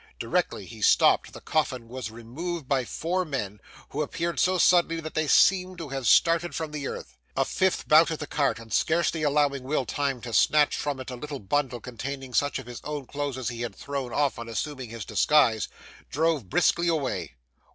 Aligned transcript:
Directly 0.17 0.65
he 0.65 0.81
stopped, 0.81 1.31
the 1.31 1.39
coffin 1.41 1.87
was 1.87 2.09
removed 2.09 2.67
by 2.67 2.85
four 2.85 3.23
men, 3.23 3.61
who 3.89 4.01
appeared 4.01 4.39
so 4.39 4.57
suddenly 4.57 4.99
that 4.99 5.13
they 5.13 5.27
seemed 5.27 5.77
to 5.77 5.89
have 5.89 6.07
started 6.07 6.55
from 6.55 6.71
the 6.71 6.87
earth. 6.87 7.17
A 7.37 7.45
fifth 7.45 7.87
mounted 7.87 8.17
the 8.17 8.25
cart, 8.25 8.57
and 8.57 8.73
scarcely 8.73 9.21
allowing 9.21 9.61
Will 9.61 9.85
time 9.85 10.19
to 10.21 10.33
snatch 10.33 10.75
from 10.75 10.99
it 10.99 11.11
a 11.11 11.15
little 11.15 11.37
bundle 11.39 11.79
containing 11.79 12.33
such 12.33 12.57
of 12.57 12.65
his 12.65 12.81
own 12.83 13.05
clothes 13.05 13.37
as 13.37 13.49
he 13.49 13.61
had 13.61 13.75
thrown 13.75 14.11
off 14.11 14.39
on 14.39 14.49
assuming 14.49 14.89
his 14.89 15.05
disguise, 15.05 15.67
drove 16.09 16.49
briskly 16.49 16.87
away. 16.87 17.35